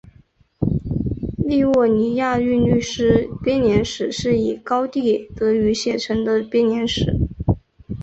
[1.37, 7.19] 利沃尼亚韵律诗编年史是以高地德语写成的编年史。